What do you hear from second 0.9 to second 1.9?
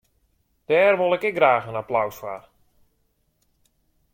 wol ik ek graach in